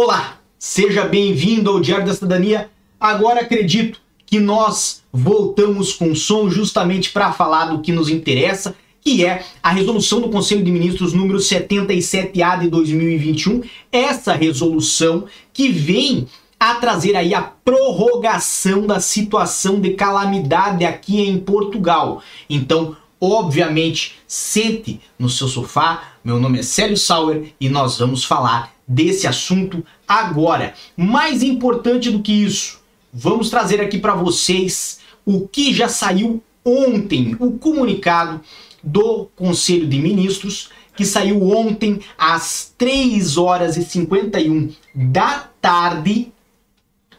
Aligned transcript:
Olá, 0.00 0.38
seja 0.60 1.04
bem-vindo 1.06 1.68
ao 1.68 1.80
Diário 1.80 2.06
da 2.06 2.14
Cidadania. 2.14 2.70
Agora 3.00 3.40
acredito 3.40 4.00
que 4.24 4.38
nós 4.38 5.02
voltamos 5.12 5.92
com 5.92 6.14
som 6.14 6.48
justamente 6.48 7.10
para 7.10 7.32
falar 7.32 7.64
do 7.64 7.80
que 7.80 7.90
nos 7.90 8.08
interessa, 8.08 8.76
que 9.00 9.24
é 9.24 9.44
a 9.60 9.72
resolução 9.72 10.20
do 10.20 10.28
Conselho 10.28 10.62
de 10.62 10.70
Ministros 10.70 11.12
número 11.12 11.40
77A 11.40 12.60
de 12.60 12.70
2021. 12.70 13.62
Essa 13.90 14.34
resolução 14.34 15.24
que 15.52 15.68
vem 15.68 16.28
a 16.60 16.76
trazer 16.76 17.16
aí 17.16 17.34
a 17.34 17.42
prorrogação 17.42 18.86
da 18.86 19.00
situação 19.00 19.80
de 19.80 19.94
calamidade 19.94 20.84
aqui 20.84 21.22
em 21.22 21.40
Portugal. 21.40 22.22
Então, 22.48 22.96
obviamente, 23.20 24.14
sente 24.28 25.00
no 25.18 25.28
seu 25.28 25.48
sofá. 25.48 26.12
Meu 26.22 26.38
nome 26.38 26.60
é 26.60 26.62
Célio 26.62 26.96
Sauer 26.96 27.52
e 27.60 27.68
nós 27.68 27.98
vamos 27.98 28.22
falar 28.22 28.77
desse 28.88 29.26
assunto 29.26 29.84
agora. 30.06 30.72
Mais 30.96 31.42
importante 31.42 32.10
do 32.10 32.22
que 32.22 32.32
isso, 32.32 32.80
vamos 33.12 33.50
trazer 33.50 33.80
aqui 33.80 33.98
para 33.98 34.14
vocês 34.14 35.00
o 35.26 35.46
que 35.46 35.74
já 35.74 35.88
saiu 35.88 36.42
ontem, 36.64 37.36
o 37.38 37.52
comunicado 37.52 38.40
do 38.82 39.26
Conselho 39.36 39.86
de 39.86 39.98
Ministros, 39.98 40.70
que 40.96 41.04
saiu 41.04 41.42
ontem 41.42 42.00
às 42.16 42.72
3 42.78 43.36
horas 43.36 43.76
e 43.76 43.84
51 43.84 44.72
da 44.94 45.48
tarde 45.60 46.32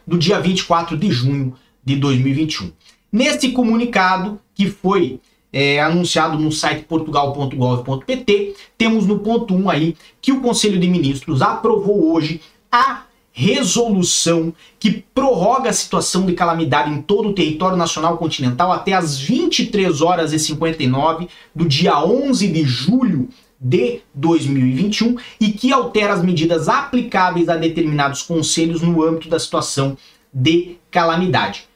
do 0.06 0.18
dia 0.18 0.40
24 0.40 0.96
de 0.96 1.10
junho 1.10 1.54
de 1.84 1.96
2021. 1.96 2.72
Nesse 3.12 3.52
comunicado, 3.52 4.40
que 4.54 4.68
foi 4.68 5.20
é, 5.52 5.80
anunciado 5.80 6.38
no 6.38 6.52
site 6.52 6.84
portugal.gov.pt, 6.84 8.54
temos 8.78 9.06
no 9.06 9.18
ponto 9.18 9.54
1 9.54 9.70
aí 9.70 9.96
que 10.20 10.32
o 10.32 10.40
Conselho 10.40 10.78
de 10.78 10.88
Ministros 10.88 11.42
aprovou 11.42 12.12
hoje 12.12 12.40
a 12.70 13.04
resolução 13.32 14.52
que 14.78 15.04
prorroga 15.14 15.70
a 15.70 15.72
situação 15.72 16.26
de 16.26 16.34
calamidade 16.34 16.90
em 16.90 17.00
todo 17.00 17.28
o 17.28 17.34
território 17.34 17.76
nacional 17.76 18.18
continental 18.18 18.72
até 18.72 18.92
as 18.92 19.18
23 19.18 20.00
horas 20.00 20.32
e 20.32 20.38
59 20.38 21.28
do 21.54 21.66
dia 21.66 22.04
11 22.04 22.48
de 22.48 22.64
julho 22.64 23.28
de 23.60 24.00
2021 24.14 25.16
e 25.38 25.52
que 25.52 25.72
altera 25.72 26.14
as 26.14 26.24
medidas 26.24 26.68
aplicáveis 26.68 27.48
a 27.48 27.56
determinados 27.56 28.22
conselhos 28.22 28.80
no 28.80 29.02
âmbito 29.02 29.28
da 29.28 29.38
situação 29.38 29.96
de 30.32 30.76
calamidade. 30.90 31.68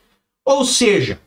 Ou 0.44 0.64
seja, 0.64 1.20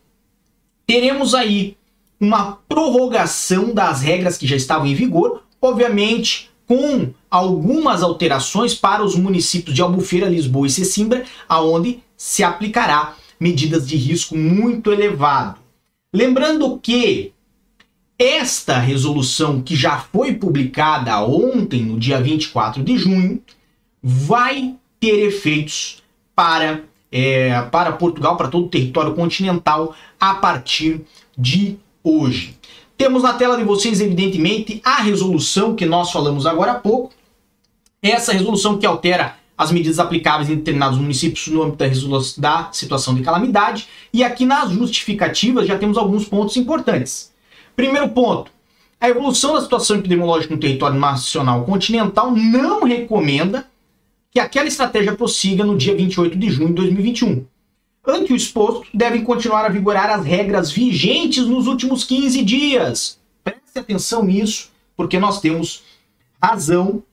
teremos 0.85 1.35
aí 1.35 1.76
uma 2.19 2.59
prorrogação 2.67 3.73
das 3.73 4.01
regras 4.01 4.37
que 4.37 4.47
já 4.47 4.55
estavam 4.55 4.87
em 4.87 4.95
vigor, 4.95 5.43
obviamente 5.61 6.49
com 6.67 7.13
algumas 7.31 8.03
alterações 8.03 8.75
para 8.75 9.03
os 9.03 9.15
municípios 9.15 9.73
de 9.73 9.81
Albufeira, 9.81 10.27
Lisboa 10.27 10.67
e 10.67 10.69
Sesimbra, 10.69 11.23
aonde 11.47 11.99
se 12.17 12.43
aplicará 12.43 13.15
medidas 13.39 13.87
de 13.87 13.95
risco 13.95 14.35
muito 14.35 14.91
elevado. 14.91 15.59
Lembrando 16.13 16.77
que 16.77 17.31
esta 18.19 18.79
resolução 18.79 19.61
que 19.61 19.75
já 19.75 19.99
foi 19.99 20.33
publicada 20.33 21.21
ontem, 21.21 21.83
no 21.83 21.99
dia 21.99 22.19
24 22.19 22.83
de 22.83 22.97
junho, 22.97 23.41
vai 24.01 24.75
ter 24.99 25.27
efeitos 25.27 26.01
para, 26.35 26.83
é, 27.11 27.61
para 27.63 27.91
Portugal, 27.93 28.35
para 28.35 28.47
todo 28.47 28.65
o 28.65 28.69
território 28.69 29.13
continental, 29.13 29.95
a 30.19 30.33
partir 30.33 31.01
de 31.37 31.77
hoje. 32.03 32.57
Temos 32.97 33.23
na 33.23 33.33
tela 33.33 33.57
de 33.57 33.63
vocês, 33.63 34.01
evidentemente, 34.01 34.81
a 34.83 35.01
resolução 35.01 35.75
que 35.75 35.85
nós 35.85 36.11
falamos 36.11 36.45
agora 36.45 36.73
há 36.73 36.75
pouco. 36.75 37.13
Essa 38.01 38.33
resolução 38.33 38.77
que 38.77 38.85
altera 38.85 39.35
as 39.57 39.71
medidas 39.71 39.99
aplicáveis 39.99 40.49
em 40.49 40.55
determinados 40.55 40.99
municípios 40.99 41.47
no 41.47 41.63
âmbito 41.63 41.83
da, 42.39 42.69
situação 42.71 43.15
de 43.15 43.23
calamidade. 43.23 43.87
E 44.13 44.23
aqui 44.23 44.45
nas 44.45 44.71
justificativas 44.71 45.67
já 45.67 45.77
temos 45.77 45.97
alguns 45.97 46.25
pontos 46.25 46.55
importantes. 46.57 47.33
Primeiro 47.75 48.09
ponto, 48.09 48.51
a 48.99 49.09
evolução 49.09 49.53
da 49.53 49.61
situação 49.61 49.97
epidemiológica 49.97 50.53
no 50.53 50.59
território 50.59 50.99
nacional 50.99 51.63
continental 51.65 52.31
não 52.31 52.83
recomenda 52.83 53.67
que 54.31 54.39
aquela 54.39 54.67
estratégia 54.67 55.15
prossiga 55.15 55.63
no 55.63 55.77
dia 55.77 55.95
28 55.95 56.37
de 56.37 56.49
junho 56.49 56.69
de 56.69 56.75
2021. 56.75 57.45
Ante 58.07 58.31
o 58.31 58.35
exposto, 58.37 58.87
devem 58.93 59.21
continuar 59.21 59.65
a 59.65 59.69
vigorar 59.69 60.09
as 60.09 60.25
regras 60.25 60.71
vigentes 60.71 61.45
nos 61.45 61.67
últimos 61.67 62.05
15 62.05 62.41
dias. 62.41 63.19
Preste 63.43 63.77
atenção 63.77 64.23
nisso, 64.23 64.71
porque 64.95 65.19
nós 65.19 65.41
temos 65.41 65.83
razão 66.41 67.03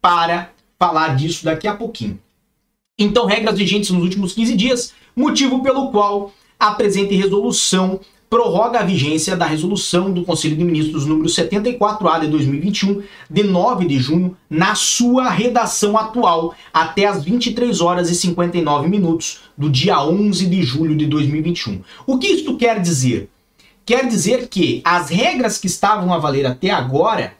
para 0.00 0.52
falar 0.78 1.16
disso 1.16 1.44
daqui 1.44 1.66
a 1.66 1.74
pouquinho. 1.74 2.20
Então, 2.96 3.26
regras 3.26 3.58
vigentes 3.58 3.90
nos 3.90 4.04
últimos 4.04 4.32
15 4.32 4.54
dias, 4.54 4.94
motivo 5.16 5.60
pelo 5.60 5.90
qual 5.90 6.32
a 6.56 6.70
presente 6.72 7.16
resolução 7.16 7.98
prorroga 8.34 8.80
a 8.80 8.84
vigência 8.84 9.36
da 9.36 9.46
resolução 9.46 10.10
do 10.10 10.24
Conselho 10.24 10.56
de 10.56 10.64
Ministros 10.64 11.06
número 11.06 11.28
74A 11.28 12.22
de 12.22 12.26
2021, 12.26 13.00
de 13.30 13.44
9 13.44 13.86
de 13.86 13.96
junho, 14.00 14.36
na 14.50 14.74
sua 14.74 15.30
redação 15.30 15.96
atual, 15.96 16.52
até 16.72 17.06
as 17.06 17.22
23 17.22 17.80
horas 17.80 18.10
e 18.10 18.14
59 18.16 18.88
minutos 18.88 19.42
do 19.56 19.70
dia 19.70 20.02
11 20.02 20.46
de 20.46 20.64
julho 20.64 20.96
de 20.96 21.06
2021. 21.06 21.82
O 22.04 22.18
que 22.18 22.26
isto 22.26 22.56
quer 22.56 22.80
dizer? 22.80 23.30
Quer 23.86 24.08
dizer 24.08 24.48
que 24.48 24.82
as 24.84 25.10
regras 25.10 25.56
que 25.56 25.68
estavam 25.68 26.12
a 26.12 26.18
valer 26.18 26.44
até 26.44 26.70
agora 26.70 27.34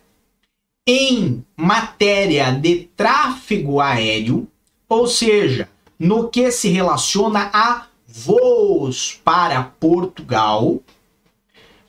em 0.87 1.45
matéria 1.57 2.53
de 2.53 2.89
tráfego 2.97 3.81
aéreo, 3.81 4.47
ou 4.89 5.09
seja, 5.09 5.69
no 5.99 6.29
que 6.29 6.53
se 6.53 6.69
relaciona 6.69 7.51
a 7.53 7.87
voos 8.17 9.21
para 9.25 9.61
Portugal 9.65 10.81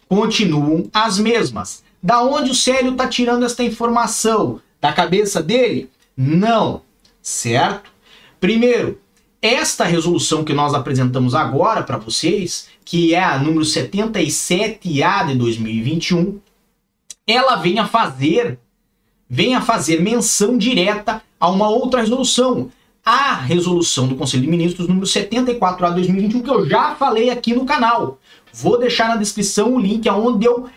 continuam 0.10 0.90
as 0.92 1.20
mesmas. 1.20 1.84
Da 2.02 2.24
onde 2.24 2.50
o 2.50 2.56
Célio 2.56 2.94
está 2.94 3.08
tirando 3.08 3.46
esta 3.46 3.64
informação? 3.64 4.60
Da 4.82 4.92
cabeça 4.92 5.42
dele? 5.42 5.88
Não, 6.18 6.82
certo? 7.22 7.92
Primeiro, 8.40 9.00
esta 9.40 9.84
resolução 9.84 10.44
que 10.44 10.54
nós 10.54 10.74
apresentamos 10.74 11.36
agora 11.36 11.84
para 11.84 11.98
vocês, 11.98 12.70
que 12.84 13.14
é 13.14 13.24
a 13.24 13.38
número 13.38 13.64
77A 13.64 15.28
de 15.28 15.36
2021, 15.36 16.40
ela 17.28 17.56
vem 17.58 17.78
a 17.78 17.88
fazer 17.88 18.60
vem 19.28 19.56
a 19.56 19.62
fazer 19.62 20.02
menção 20.02 20.56
direta 20.56 21.22
a 21.40 21.50
uma 21.50 21.68
outra 21.68 22.02
resolução, 22.02 22.72
a 23.06 23.36
resolução 23.36 24.08
do 24.08 24.16
Conselho 24.16 24.42
de 24.42 24.50
Ministros 24.50 24.88
número 24.88 25.06
74A 25.06 25.94
2021 25.94 26.42
que 26.42 26.50
eu 26.50 26.68
já 26.68 26.96
falei 26.96 27.30
aqui 27.30 27.54
no 27.54 27.64
canal. 27.64 28.20
Vou 28.52 28.80
deixar 28.80 29.08
na 29.08 29.16
descrição 29.16 29.76
o 29.76 29.80
link 29.80 30.10
aonde 30.10 30.48
eu 30.48 30.68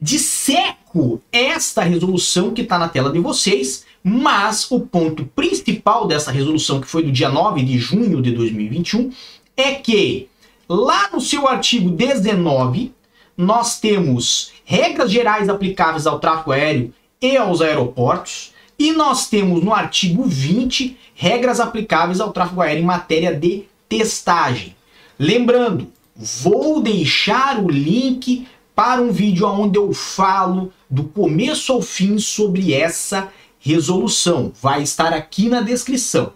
disseco 0.00 1.20
esta 1.30 1.82
resolução 1.82 2.52
que 2.52 2.62
está 2.62 2.78
na 2.78 2.88
tela 2.88 3.12
de 3.12 3.18
vocês, 3.18 3.84
mas 4.02 4.70
o 4.70 4.80
ponto 4.80 5.26
principal 5.26 6.06
dessa 6.06 6.32
resolução, 6.32 6.80
que 6.80 6.86
foi 6.86 7.02
do 7.02 7.12
dia 7.12 7.28
9 7.28 7.62
de 7.62 7.78
junho 7.78 8.22
de 8.22 8.32
2021, 8.32 9.12
é 9.54 9.74
que 9.74 10.28
lá 10.66 11.10
no 11.12 11.20
seu 11.20 11.46
artigo 11.46 11.90
19, 11.90 12.94
nós 13.36 13.78
temos 13.78 14.52
regras 14.64 15.10
gerais 15.10 15.50
aplicáveis 15.50 16.06
ao 16.06 16.18
tráfego 16.18 16.52
aéreo 16.52 16.94
e 17.20 17.36
aos 17.36 17.60
aeroportos, 17.60 18.53
e 18.78 18.92
nós 18.92 19.28
temos 19.28 19.62
no 19.62 19.72
artigo 19.72 20.24
20 20.24 20.96
regras 21.14 21.60
aplicáveis 21.60 22.20
ao 22.20 22.32
tráfego 22.32 22.60
aéreo 22.60 22.82
em 22.82 22.86
matéria 22.86 23.34
de 23.34 23.64
testagem. 23.88 24.74
Lembrando, 25.18 25.88
vou 26.16 26.80
deixar 26.80 27.62
o 27.62 27.68
link 27.68 28.46
para 28.74 29.00
um 29.00 29.12
vídeo 29.12 29.46
onde 29.46 29.78
eu 29.78 29.92
falo 29.92 30.72
do 30.90 31.04
começo 31.04 31.72
ao 31.72 31.80
fim 31.80 32.18
sobre 32.18 32.72
essa 32.72 33.32
resolução. 33.60 34.52
Vai 34.60 34.82
estar 34.82 35.12
aqui 35.12 35.48
na 35.48 35.60
descrição. 35.60 36.32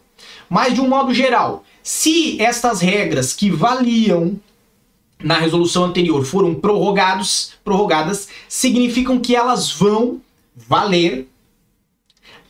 Mas 0.48 0.74
de 0.74 0.80
um 0.80 0.88
modo 0.88 1.12
geral, 1.12 1.64
se 1.82 2.40
estas 2.40 2.80
regras 2.80 3.34
que 3.34 3.50
valiam 3.50 4.38
na 5.22 5.38
resolução 5.38 5.84
anterior 5.84 6.24
foram 6.24 6.54
prorrogados, 6.54 7.54
prorrogadas, 7.64 8.28
significam 8.48 9.18
que 9.18 9.34
elas 9.34 9.70
vão 9.70 10.20
valer 10.54 11.28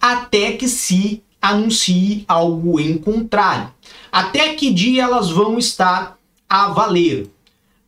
até 0.01 0.53
que 0.53 0.69
se 0.69 1.23
anuncie 1.41 2.25
algo 2.27 2.81
em 2.81 2.99
contrário. 2.99 3.73
Até 4.11 4.55
que 4.55 4.73
dia 4.73 5.05
elas 5.05 5.31
vão 5.31 5.59
estar 5.59 6.19
a 6.49 6.69
valer? 6.69 7.31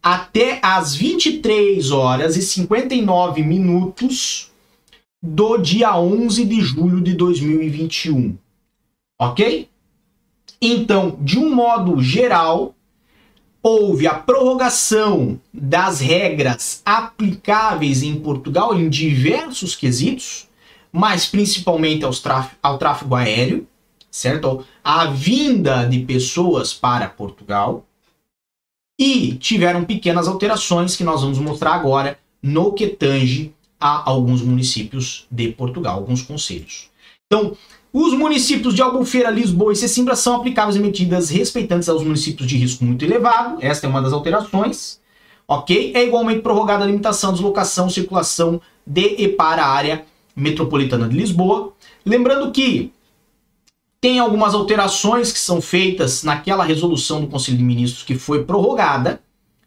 Até 0.02 0.60
às 0.62 0.94
23 0.94 1.90
horas 1.90 2.36
e 2.36 2.42
59 2.42 3.42
minutos 3.42 4.50
do 5.22 5.58
dia 5.58 5.96
11 5.98 6.44
de 6.44 6.60
julho 6.62 7.00
de 7.00 7.14
2021. 7.14 8.36
Ok? 9.20 9.68
Então, 10.62 11.18
de 11.20 11.38
um 11.38 11.54
modo 11.54 12.02
geral, 12.02 12.74
houve 13.62 14.06
a 14.06 14.14
prorrogação 14.14 15.38
das 15.52 16.00
regras 16.00 16.80
aplicáveis 16.84 18.02
em 18.02 18.18
Portugal 18.18 18.78
em 18.78 18.88
diversos 18.88 19.76
quesitos 19.76 20.49
mas 20.92 21.26
principalmente 21.26 22.04
aos 22.04 22.22
ao 22.62 22.78
tráfego 22.78 23.14
aéreo, 23.14 23.66
certo? 24.10 24.64
A 24.82 25.06
vinda 25.06 25.84
de 25.84 26.00
pessoas 26.00 26.74
para 26.74 27.08
Portugal 27.08 27.84
e 28.98 29.34
tiveram 29.36 29.84
pequenas 29.84 30.28
alterações 30.28 30.96
que 30.96 31.04
nós 31.04 31.22
vamos 31.22 31.38
mostrar 31.38 31.74
agora 31.74 32.18
no 32.42 32.72
que 32.72 32.86
tange 32.88 33.54
a 33.78 34.08
alguns 34.10 34.42
municípios 34.42 35.26
de 35.30 35.52
Portugal, 35.52 35.96
alguns 35.96 36.22
conselhos. 36.22 36.90
Então, 37.26 37.56
os 37.92 38.12
municípios 38.12 38.74
de 38.74 38.82
Albufeira, 38.82 39.30
Lisboa 39.30 39.72
e 39.72 39.76
Sesimbra 39.76 40.14
são 40.14 40.36
aplicáveis 40.36 40.76
medidas 40.76 41.30
respeitantes 41.30 41.88
aos 41.88 42.02
municípios 42.02 42.48
de 42.48 42.56
risco 42.56 42.84
muito 42.84 43.04
elevado. 43.04 43.58
Esta 43.60 43.86
é 43.86 43.90
uma 43.90 44.02
das 44.02 44.12
alterações. 44.12 45.00
Ok? 45.48 45.92
É 45.94 46.04
igualmente 46.04 46.42
prorrogada 46.42 46.84
a 46.84 46.86
limitação, 46.86 47.32
deslocação, 47.32 47.90
circulação 47.90 48.60
de 48.86 49.16
e 49.18 49.28
para 49.28 49.64
a 49.64 49.68
área 49.68 50.04
metropolitana 50.34 51.08
de 51.08 51.16
Lisboa. 51.16 51.72
Lembrando 52.04 52.50
que 52.52 52.92
tem 54.00 54.18
algumas 54.18 54.54
alterações 54.54 55.30
que 55.30 55.38
são 55.38 55.60
feitas 55.60 56.22
naquela 56.22 56.64
resolução 56.64 57.20
do 57.20 57.26
Conselho 57.26 57.58
de 57.58 57.62
Ministros 57.62 58.02
que 58.02 58.14
foi 58.14 58.44
prorrogada, 58.44 59.20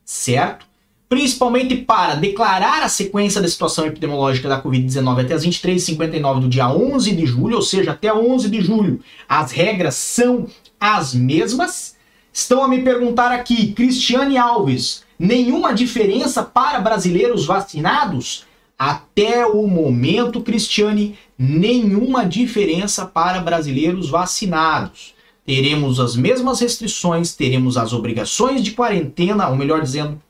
certo? 0.03 0.65
Principalmente 1.07 1.75
para 1.75 2.15
declarar 2.15 2.81
a 2.81 2.89
sequência 2.89 3.39
da 3.39 3.47
situação 3.47 3.85
epidemiológica 3.85 4.49
da 4.49 4.61
Covid-19 4.61 5.21
até 5.21 5.35
as 5.35 5.45
23h59 5.45 6.39
do 6.39 6.49
dia 6.49 6.67
11 6.67 7.15
de 7.15 7.25
julho, 7.27 7.57
ou 7.57 7.61
seja, 7.61 7.91
até 7.91 8.11
11 8.11 8.49
de 8.49 8.61
julho. 8.61 8.99
As 9.29 9.51
regras 9.51 9.93
são 9.93 10.47
as 10.79 11.13
mesmas. 11.13 11.95
Estão 12.31 12.63
a 12.63 12.67
me 12.67 12.81
perguntar 12.81 13.31
aqui, 13.31 13.73
Cristiane 13.73 14.39
Alves, 14.39 15.03
nenhuma 15.19 15.71
diferença 15.71 16.41
para 16.41 16.79
brasileiros 16.79 17.45
vacinados? 17.45 18.45
Até 18.85 19.45
o 19.45 19.65
momento, 19.65 20.41
Cristiane, 20.41 21.17
nenhuma 21.39 22.25
diferença 22.25 23.05
para 23.05 23.39
brasileiros 23.39 24.09
vacinados. 24.09 25.13
Teremos 25.45 26.01
as 26.01 26.17
mesmas 26.17 26.59
restrições, 26.59 27.33
teremos 27.33 27.77
as 27.77 27.93
obrigações 27.93 28.61
de 28.61 28.71
quarentena, 28.71 29.47
ou 29.47 29.55
melhor 29.55 29.81
dizendo, 29.81 30.21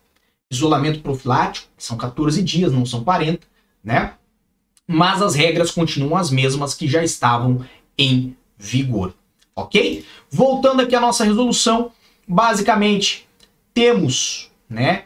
isolamento 0.52 1.00
profilático, 1.00 1.68
que 1.76 1.84
são 1.84 1.98
14 1.98 2.44
dias, 2.44 2.72
não 2.72 2.86
são 2.86 3.04
40, 3.04 3.40
né? 3.84 4.14
Mas 4.88 5.24
as 5.24 5.34
regras 5.34 5.72
continuam 5.72 6.16
as 6.16 6.30
mesmas 6.30 6.76
que 6.76 6.88
já 6.88 7.04
estavam 7.04 7.66
em 7.98 8.38
vigor, 8.56 9.16
ok? 9.56 10.06
Voltando 10.30 10.84
aqui 10.84 10.94
à 10.94 11.02
nossa 11.02 11.24
resolução, 11.24 11.92
basicamente 12.28 13.28
temos, 13.74 14.52
né, 14.70 15.06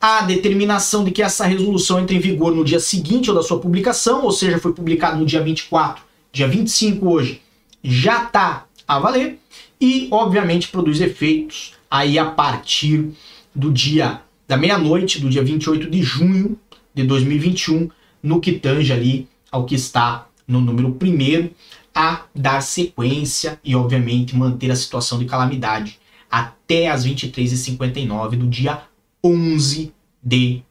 a 0.00 0.22
determinação 0.22 1.04
de 1.04 1.10
que 1.10 1.22
essa 1.22 1.46
resolução 1.46 2.00
entre 2.00 2.16
em 2.16 2.20
vigor 2.20 2.54
no 2.54 2.64
dia 2.64 2.80
seguinte 2.80 3.30
ou 3.30 3.36
da 3.36 3.42
sua 3.42 3.58
publicação, 3.58 4.24
ou 4.24 4.32
seja, 4.32 4.58
foi 4.58 4.72
publicado 4.72 5.18
no 5.18 5.26
dia 5.26 5.42
24, 5.42 6.04
dia 6.32 6.46
25 6.46 7.08
hoje, 7.08 7.40
já 7.82 8.24
está 8.24 8.66
a 8.86 8.98
valer 8.98 9.38
e, 9.80 10.08
obviamente, 10.10 10.68
produz 10.68 11.00
efeitos 11.00 11.72
aí 11.90 12.18
a 12.18 12.26
partir 12.26 13.10
do 13.54 13.72
dia 13.72 14.20
da 14.46 14.56
meia-noite 14.56 15.20
do 15.20 15.28
dia 15.28 15.42
28 15.42 15.90
de 15.90 16.02
junho 16.02 16.58
de 16.94 17.04
2021, 17.04 17.88
no 18.22 18.40
que 18.40 18.52
tange 18.52 18.92
ali 18.92 19.28
ao 19.50 19.64
que 19.64 19.74
está 19.74 20.28
no 20.46 20.60
número 20.60 20.92
primeiro, 20.92 21.50
a 21.94 22.22
dar 22.34 22.60
sequência 22.60 23.58
e, 23.64 23.74
obviamente, 23.74 24.36
manter 24.36 24.70
a 24.70 24.76
situação 24.76 25.18
de 25.18 25.24
calamidade 25.24 25.98
até 26.30 26.88
as 26.88 27.06
23h59 27.06 28.30
do 28.36 28.46
dia 28.46 28.82
11 29.26 29.92
de 30.22 30.62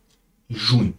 junho. 0.50 0.94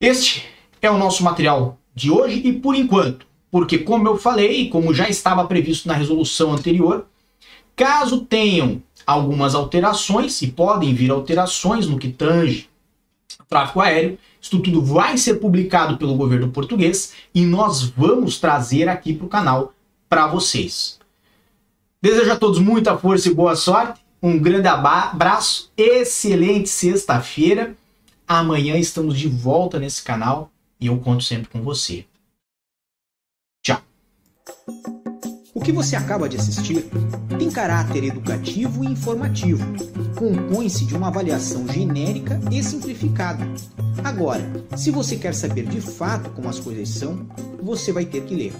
Este 0.00 0.44
é 0.82 0.90
o 0.90 0.98
nosso 0.98 1.24
material 1.24 1.78
de 1.94 2.10
hoje 2.10 2.46
e 2.46 2.52
por 2.52 2.74
enquanto, 2.74 3.26
porque 3.50 3.78
como 3.78 4.06
eu 4.06 4.16
falei, 4.16 4.68
como 4.68 4.92
já 4.92 5.08
estava 5.08 5.46
previsto 5.46 5.88
na 5.88 5.94
resolução 5.94 6.52
anterior, 6.52 7.06
caso 7.74 8.20
tenham 8.20 8.82
algumas 9.06 9.54
alterações, 9.54 10.42
e 10.42 10.48
podem 10.48 10.92
vir 10.94 11.10
alterações 11.10 11.86
no 11.86 11.98
que 11.98 12.10
tange 12.10 12.68
tráfego 13.48 13.80
aéreo, 13.80 14.18
isso 14.40 14.60
tudo 14.60 14.84
vai 14.84 15.16
ser 15.16 15.36
publicado 15.36 15.96
pelo 15.96 16.14
governo 16.14 16.50
português 16.50 17.14
e 17.34 17.44
nós 17.44 17.82
vamos 17.82 18.38
trazer 18.38 18.88
aqui 18.88 19.14
para 19.14 19.26
o 19.26 19.28
canal 19.28 19.72
para 20.08 20.26
vocês. 20.26 20.98
Desejo 22.00 22.30
a 22.30 22.36
todos 22.36 22.58
muita 22.58 22.96
força 22.96 23.28
e 23.28 23.34
boa 23.34 23.56
sorte. 23.56 24.00
Um 24.20 24.36
grande 24.36 24.66
abraço, 24.66 25.70
excelente 25.76 26.68
sexta-feira. 26.68 27.76
Amanhã 28.26 28.76
estamos 28.76 29.16
de 29.16 29.28
volta 29.28 29.78
nesse 29.78 30.02
canal 30.02 30.50
e 30.80 30.88
eu 30.88 30.98
conto 30.98 31.22
sempre 31.22 31.48
com 31.48 31.62
você. 31.62 32.04
Tchau. 33.62 33.80
O 35.54 35.60
que 35.60 35.70
você 35.70 35.94
acaba 35.94 36.28
de 36.28 36.36
assistir 36.36 36.84
tem 37.38 37.48
caráter 37.48 38.02
educativo 38.02 38.82
e 38.82 38.88
informativo. 38.88 39.64
Compõe-se 40.16 40.84
de 40.84 40.96
uma 40.96 41.08
avaliação 41.08 41.66
genérica 41.68 42.40
e 42.50 42.60
simplificada. 42.60 43.44
Agora, 44.02 44.42
se 44.76 44.90
você 44.90 45.16
quer 45.16 45.32
saber 45.32 45.66
de 45.66 45.80
fato 45.80 46.30
como 46.30 46.48
as 46.48 46.58
coisas 46.58 46.88
são, 46.88 47.24
você 47.62 47.92
vai 47.92 48.04
ter 48.04 48.24
que 48.24 48.34
ler. 48.34 48.52